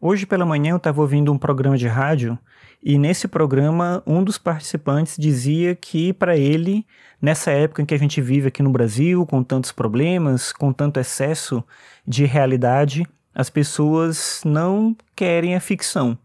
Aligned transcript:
Hoje 0.00 0.26
pela 0.26 0.46
manhã 0.46 0.70
eu 0.70 0.76
estava 0.76 1.00
ouvindo 1.00 1.32
um 1.32 1.36
programa 1.36 1.76
de 1.76 1.88
rádio 1.88 2.38
e 2.80 2.96
nesse 2.96 3.26
programa 3.26 4.00
um 4.06 4.22
dos 4.22 4.38
participantes 4.38 5.16
dizia 5.18 5.74
que 5.74 6.12
para 6.12 6.36
ele, 6.36 6.86
nessa 7.20 7.50
época 7.50 7.82
em 7.82 7.84
que 7.84 7.94
a 7.94 7.98
gente 7.98 8.20
vive 8.20 8.46
aqui 8.46 8.62
no 8.62 8.70
Brasil, 8.70 9.26
com 9.26 9.42
tantos 9.42 9.72
problemas, 9.72 10.52
com 10.52 10.72
tanto 10.72 11.00
excesso 11.00 11.64
de 12.06 12.24
realidade, 12.26 13.04
as 13.34 13.50
pessoas 13.50 14.40
não 14.44 14.96
querem 15.16 15.56
a 15.56 15.60
ficção, 15.60 16.16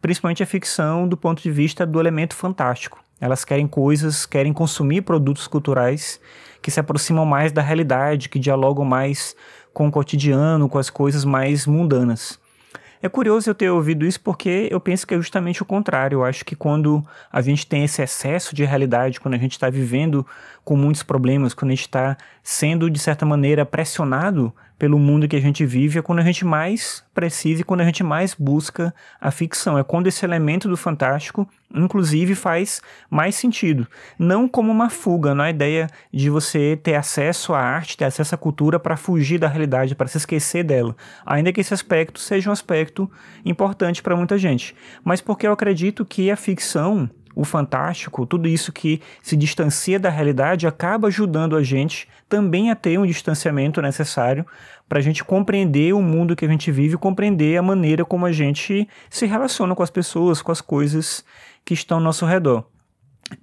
principalmente 0.00 0.44
a 0.44 0.46
ficção 0.46 1.08
do 1.08 1.16
ponto 1.16 1.42
de 1.42 1.50
vista 1.50 1.84
do 1.84 1.98
elemento 1.98 2.36
fantástico. 2.36 3.02
Elas 3.20 3.44
querem 3.44 3.66
coisas, 3.66 4.24
querem 4.24 4.52
consumir 4.52 5.02
produtos 5.02 5.48
culturais 5.48 6.20
que 6.62 6.70
se 6.70 6.78
aproximam 6.78 7.26
mais 7.26 7.50
da 7.50 7.60
realidade, 7.60 8.28
que 8.28 8.38
dialogam 8.38 8.84
mais 8.84 9.34
com 9.74 9.88
o 9.88 9.90
cotidiano, 9.90 10.68
com 10.68 10.78
as 10.78 10.90
coisas 10.90 11.24
mais 11.24 11.66
mundanas. 11.66 12.38
É 13.06 13.08
curioso 13.08 13.48
eu 13.48 13.54
ter 13.54 13.70
ouvido 13.70 14.04
isso 14.04 14.20
porque 14.20 14.66
eu 14.68 14.80
penso 14.80 15.06
que 15.06 15.14
é 15.14 15.16
justamente 15.16 15.62
o 15.62 15.64
contrário. 15.64 16.16
Eu 16.16 16.24
acho 16.24 16.44
que 16.44 16.56
quando 16.56 17.06
a 17.30 17.40
gente 17.40 17.64
tem 17.64 17.84
esse 17.84 18.02
excesso 18.02 18.52
de 18.52 18.64
realidade, 18.64 19.20
quando 19.20 19.34
a 19.34 19.38
gente 19.38 19.52
está 19.52 19.70
vivendo 19.70 20.26
com 20.64 20.76
muitos 20.76 21.04
problemas, 21.04 21.54
quando 21.54 21.70
a 21.70 21.74
gente 21.76 21.82
está 21.82 22.16
sendo, 22.42 22.90
de 22.90 22.98
certa 22.98 23.24
maneira, 23.24 23.64
pressionado 23.64 24.52
pelo 24.78 24.98
mundo 24.98 25.26
que 25.26 25.36
a 25.36 25.40
gente 25.40 25.64
vive, 25.64 25.98
é 25.98 26.02
quando 26.02 26.18
a 26.18 26.24
gente 26.24 26.44
mais 26.44 27.02
precisa 27.14 27.62
e 27.62 27.64
quando 27.64 27.80
a 27.80 27.84
gente 27.84 28.02
mais 28.02 28.34
busca 28.34 28.94
a 29.20 29.30
ficção. 29.30 29.78
É 29.78 29.82
quando 29.82 30.06
esse 30.06 30.24
elemento 30.24 30.68
do 30.68 30.76
fantástico, 30.76 31.48
inclusive, 31.74 32.34
faz 32.34 32.82
mais 33.10 33.34
sentido. 33.34 33.86
Não 34.18 34.46
como 34.46 34.70
uma 34.70 34.90
fuga, 34.90 35.34
não 35.34 35.44
é 35.44 35.48
a 35.48 35.50
ideia 35.50 35.86
de 36.12 36.28
você 36.28 36.78
ter 36.82 36.94
acesso 36.94 37.54
à 37.54 37.60
arte, 37.60 37.96
ter 37.96 38.04
acesso 38.04 38.34
à 38.34 38.38
cultura 38.38 38.78
para 38.78 38.96
fugir 38.96 39.38
da 39.38 39.48
realidade, 39.48 39.94
para 39.94 40.08
se 40.08 40.18
esquecer 40.18 40.62
dela. 40.62 40.94
Ainda 41.24 41.52
que 41.52 41.60
esse 41.60 41.72
aspecto 41.72 42.20
seja 42.20 42.50
um 42.50 42.52
aspecto 42.52 43.10
importante 43.44 44.02
para 44.02 44.16
muita 44.16 44.36
gente. 44.36 44.74
Mas 45.02 45.20
porque 45.22 45.46
eu 45.46 45.52
acredito 45.52 46.04
que 46.04 46.30
a 46.30 46.36
ficção 46.36 47.08
o 47.36 47.44
fantástico, 47.44 48.24
tudo 48.24 48.48
isso 48.48 48.72
que 48.72 49.02
se 49.22 49.36
distancia 49.36 50.00
da 50.00 50.08
realidade, 50.08 50.66
acaba 50.66 51.08
ajudando 51.08 51.54
a 51.54 51.62
gente 51.62 52.08
também 52.30 52.70
a 52.70 52.74
ter 52.74 52.98
um 52.98 53.04
distanciamento 53.04 53.82
necessário 53.82 54.44
para 54.88 54.98
a 54.98 55.02
gente 55.02 55.22
compreender 55.22 55.92
o 55.92 56.00
mundo 56.00 56.34
que 56.34 56.46
a 56.46 56.48
gente 56.48 56.72
vive, 56.72 56.96
compreender 56.96 57.58
a 57.58 57.62
maneira 57.62 58.06
como 58.06 58.24
a 58.24 58.32
gente 58.32 58.88
se 59.10 59.26
relaciona 59.26 59.74
com 59.74 59.82
as 59.82 59.90
pessoas, 59.90 60.40
com 60.40 60.50
as 60.50 60.62
coisas 60.62 61.22
que 61.62 61.74
estão 61.74 61.98
ao 61.98 62.02
nosso 62.02 62.24
redor. 62.24 62.64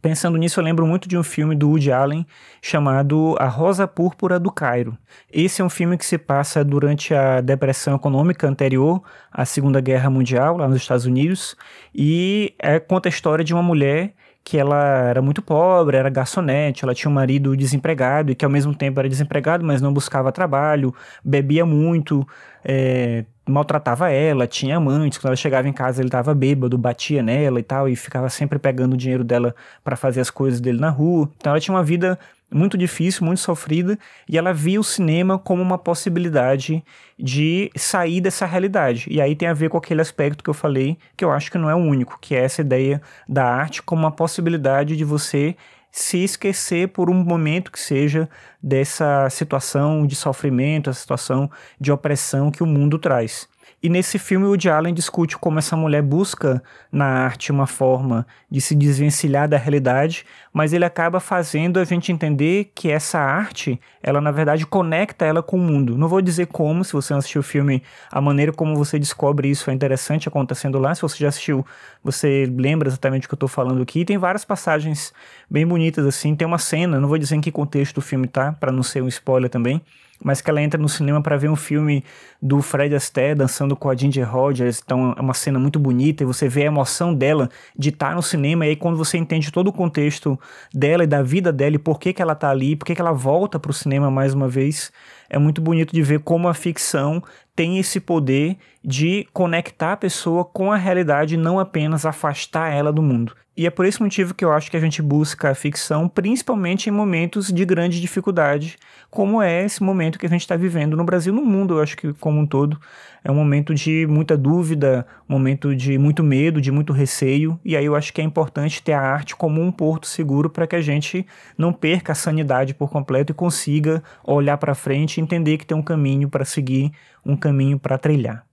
Pensando 0.01 0.37
nisso, 0.37 0.59
eu 0.59 0.63
lembro 0.63 0.87
muito 0.87 1.09
de 1.09 1.17
um 1.17 1.23
filme 1.23 1.55
do 1.55 1.69
Woody 1.69 1.91
Allen 1.91 2.25
chamado 2.61 3.35
A 3.37 3.47
Rosa 3.47 3.85
Púrpura 3.85 4.39
do 4.39 4.49
Cairo. 4.49 4.97
Esse 5.31 5.61
é 5.61 5.65
um 5.65 5.69
filme 5.69 5.97
que 5.97 6.05
se 6.05 6.17
passa 6.17 6.63
durante 6.63 7.13
a 7.13 7.41
depressão 7.41 7.95
econômica 7.95 8.47
anterior 8.47 9.01
à 9.31 9.43
Segunda 9.43 9.81
Guerra 9.81 10.09
Mundial, 10.09 10.57
lá 10.57 10.69
nos 10.69 10.77
Estados 10.77 11.05
Unidos, 11.05 11.55
e 11.93 12.53
é, 12.59 12.79
conta 12.79 13.09
a 13.09 13.11
história 13.11 13.43
de 13.43 13.53
uma 13.53 13.63
mulher 13.63 14.13
que 14.43 14.57
ela 14.57 15.09
era 15.09 15.21
muito 15.21 15.41
pobre, 15.41 15.95
era 15.95 16.09
garçonete, 16.09 16.83
ela 16.83 16.93
tinha 16.93 17.09
um 17.09 17.13
marido 17.13 17.55
desempregado 17.55 18.31
e 18.31 18.35
que 18.35 18.43
ao 18.43 18.51
mesmo 18.51 18.75
tempo 18.75 18.99
era 18.99 19.07
desempregado, 19.07 19.65
mas 19.65 19.81
não 19.81 19.93
buscava 19.93 20.31
trabalho, 20.31 20.93
bebia 21.23 21.65
muito, 21.65 22.27
é, 22.63 23.23
maltratava 23.45 24.09
ela, 24.09 24.47
tinha 24.47 24.77
amantes, 24.77 25.17
quando 25.17 25.27
ela 25.27 25.35
chegava 25.35 25.67
em 25.67 25.73
casa 25.73 26.01
ele 26.01 26.07
estava 26.07 26.33
bêbado, 26.33 26.77
batia 26.77 27.21
nela 27.21 27.59
e 27.59 27.63
tal, 27.63 27.89
e 27.89 27.95
ficava 27.95 28.29
sempre 28.29 28.57
pegando 28.57 28.93
o 28.93 28.97
dinheiro 28.97 29.23
dela 29.23 29.55
para 29.83 29.95
fazer 29.95 30.21
as 30.21 30.29
coisas 30.29 30.61
dele 30.61 30.79
na 30.79 30.89
rua. 30.89 31.29
Então 31.37 31.51
ela 31.51 31.59
tinha 31.59 31.75
uma 31.75 31.83
vida 31.83 32.17
muito 32.53 32.77
difícil, 32.77 33.25
muito 33.25 33.39
sofrida, 33.39 33.97
e 34.29 34.37
ela 34.37 34.53
via 34.53 34.79
o 34.79 34.83
cinema 34.83 35.37
como 35.37 35.61
uma 35.61 35.77
possibilidade 35.77 36.83
de 37.17 37.71
sair 37.75 38.21
dessa 38.21 38.45
realidade. 38.45 39.07
E 39.09 39.21
aí 39.21 39.35
tem 39.35 39.47
a 39.47 39.53
ver 39.53 39.69
com 39.69 39.77
aquele 39.77 40.01
aspecto 40.01 40.43
que 40.43 40.49
eu 40.49 40.53
falei, 40.53 40.97
que 41.17 41.23
eu 41.25 41.31
acho 41.31 41.51
que 41.51 41.57
não 41.57 41.69
é 41.69 41.75
o 41.75 41.79
único, 41.79 42.17
que 42.19 42.35
é 42.35 42.43
essa 42.43 42.61
ideia 42.61 43.01
da 43.27 43.45
arte 43.45 43.81
como 43.81 44.01
uma 44.01 44.11
possibilidade 44.11 44.95
de 44.95 45.03
você 45.03 45.55
se 45.91 46.23
esquecer 46.23 46.87
por 46.87 47.07
um 47.07 47.13
momento 47.13 47.71
que 47.71 47.79
seja 47.79 48.27
dessa 48.61 49.29
situação 49.29 50.07
de 50.07 50.15
sofrimento, 50.15 50.89
a 50.89 50.93
situação 50.93 51.49
de 51.79 51.91
opressão 51.91 52.49
que 52.49 52.63
o 52.63 52.65
mundo 52.65 52.97
traz. 52.97 53.47
E 53.85 53.89
nesse 53.89 54.17
filme, 54.17 54.45
o 54.47 54.71
Allen 54.71 54.93
discute 54.93 55.37
como 55.37 55.59
essa 55.59 55.75
mulher 55.75 56.01
busca 56.01 56.63
na 56.89 57.05
arte 57.05 57.51
uma 57.51 57.67
forma 57.67 58.25
de 58.49 58.61
se 58.61 58.73
desvencilhar 58.73 59.45
da 59.45 59.57
realidade, 59.57 60.25
mas 60.53 60.71
ele 60.71 60.85
acaba 60.85 61.19
fazendo 61.19 61.77
a 61.77 61.83
gente 61.83 62.09
entender 62.09 62.71
que 62.73 62.89
essa 62.89 63.19
arte, 63.19 63.77
ela 64.01 64.21
na 64.21 64.31
verdade 64.31 64.65
conecta 64.65 65.25
ela 65.25 65.43
com 65.43 65.57
o 65.57 65.59
mundo. 65.59 65.97
Não 65.97 66.07
vou 66.07 66.21
dizer 66.21 66.47
como, 66.47 66.85
se 66.85 66.93
você 66.93 67.13
não 67.13 67.19
assistiu 67.19 67.41
o 67.41 67.43
filme, 67.43 67.83
a 68.09 68.21
maneira 68.21 68.53
como 68.53 68.73
você 68.77 68.97
descobre 68.97 69.49
isso 69.49 69.69
é 69.69 69.73
interessante 69.73 70.29
acontecendo 70.29 70.79
lá. 70.79 70.95
Se 70.95 71.01
você 71.01 71.17
já 71.17 71.27
assistiu, 71.27 71.65
você 72.01 72.49
lembra 72.57 72.87
exatamente 72.87 73.25
o 73.25 73.27
que 73.27 73.33
eu 73.33 73.35
estou 73.35 73.49
falando 73.49 73.81
aqui. 73.81 74.05
tem 74.05 74.17
várias 74.17 74.45
passagens 74.45 75.11
bem 75.49 75.67
bonitas 75.67 76.05
assim. 76.05 76.37
Tem 76.37 76.47
uma 76.47 76.57
cena, 76.57 77.01
não 77.01 77.09
vou 77.09 77.17
dizer 77.17 77.35
em 77.35 77.41
que 77.41 77.51
contexto 77.51 77.97
o 77.97 78.01
filme 78.01 78.29
tá, 78.29 78.53
para 78.53 78.71
não 78.71 78.81
ser 78.81 79.03
um 79.03 79.09
spoiler 79.09 79.49
também 79.49 79.81
mas 80.21 80.41
que 80.41 80.49
ela 80.49 80.61
entra 80.61 80.79
no 80.79 80.89
cinema 80.89 81.21
para 81.21 81.37
ver 81.37 81.49
um 81.49 81.55
filme 81.55 82.03
do 82.41 82.61
Fred 82.61 82.93
Astaire 82.95 83.35
dançando 83.35 83.75
com 83.75 83.89
a 83.89 83.95
Ginger 83.95 84.29
Rogers, 84.29 84.81
então 84.83 85.13
é 85.17 85.21
uma 85.21 85.33
cena 85.33 85.59
muito 85.59 85.79
bonita 85.79 86.23
e 86.23 86.25
você 86.25 86.47
vê 86.47 86.63
a 86.63 86.67
emoção 86.67 87.13
dela 87.13 87.49
de 87.77 87.89
estar 87.89 88.09
tá 88.09 88.15
no 88.15 88.21
cinema 88.21 88.65
e 88.65 88.69
aí 88.69 88.75
quando 88.75 88.97
você 88.97 89.17
entende 89.17 89.51
todo 89.51 89.67
o 89.67 89.73
contexto 89.73 90.39
dela 90.73 91.03
e 91.03 91.07
da 91.07 91.21
vida 91.21 91.51
dela 91.51 91.75
e 91.75 91.79
por 91.79 91.99
que 91.99 92.13
que 92.13 92.21
ela 92.21 92.35
tá 92.35 92.49
ali, 92.49 92.75
por 92.75 92.85
que 92.85 92.95
que 92.95 93.01
ela 93.01 93.13
volta 93.13 93.59
pro 93.59 93.73
cinema 93.73 94.09
mais 94.11 94.33
uma 94.33 94.47
vez, 94.47 94.91
é 95.29 95.37
muito 95.37 95.61
bonito 95.61 95.93
de 95.93 96.01
ver 96.01 96.19
como 96.19 96.47
a 96.47 96.53
ficção 96.53 97.23
tem 97.55 97.77
esse 97.77 97.99
poder 97.99 98.57
de 98.83 99.27
conectar 99.31 99.93
a 99.93 99.97
pessoa 99.97 100.43
com 100.43 100.71
a 100.71 100.75
realidade, 100.75 101.37
não 101.37 101.59
apenas 101.59 102.05
afastar 102.05 102.71
ela 102.73 102.91
do 102.91 103.01
mundo. 103.01 103.35
E 103.55 103.67
é 103.67 103.69
por 103.69 103.85
esse 103.85 104.01
motivo 104.01 104.33
que 104.33 104.43
eu 104.43 104.51
acho 104.51 104.71
que 104.71 104.77
a 104.77 104.79
gente 104.79 104.99
busca 104.99 105.51
a 105.51 105.55
ficção, 105.55 106.09
principalmente 106.09 106.89
em 106.89 106.91
momentos 106.91 107.53
de 107.53 107.63
grande 107.63 108.01
dificuldade, 108.01 108.79
como 109.11 109.43
é 109.43 109.63
esse 109.63 109.83
momento 109.83 110.17
que 110.17 110.25
a 110.25 110.29
gente 110.29 110.41
está 110.41 110.55
vivendo 110.55 110.97
no 110.97 111.03
Brasil, 111.03 111.31
no 111.31 111.45
mundo, 111.45 111.75
eu 111.75 111.83
acho 111.83 111.95
que 111.95 112.13
como 112.13 112.39
um 112.39 112.47
todo. 112.47 112.79
É 113.23 113.29
um 113.29 113.35
momento 113.35 113.75
de 113.75 114.07
muita 114.07 114.35
dúvida, 114.35 115.05
um 115.29 115.33
momento 115.33 115.75
de 115.75 115.99
muito 115.99 116.23
medo, 116.23 116.59
de 116.59 116.71
muito 116.71 116.91
receio, 116.91 117.59
e 117.63 117.77
aí 117.77 117.85
eu 117.85 117.95
acho 117.95 118.11
que 118.11 118.21
é 118.21 118.23
importante 118.23 118.81
ter 118.81 118.93
a 118.93 119.01
arte 119.01 119.35
como 119.35 119.61
um 119.61 119.71
porto 119.71 120.07
seguro 120.07 120.49
para 120.49 120.65
que 120.65 120.75
a 120.75 120.81
gente 120.81 121.23
não 121.55 121.71
perca 121.71 122.13
a 122.13 122.15
sanidade 122.15 122.73
por 122.73 122.89
completo 122.89 123.33
e 123.33 123.35
consiga 123.35 124.01
olhar 124.23 124.57
para 124.57 124.73
frente 124.73 125.19
e 125.19 125.21
entender 125.21 125.59
que 125.59 125.65
tem 125.65 125.77
um 125.77 125.83
caminho 125.83 126.27
para 126.27 126.43
seguir, 126.43 126.91
um 127.23 127.37
caminho 127.37 127.77
para 127.77 127.99
trilhar. 127.99 128.43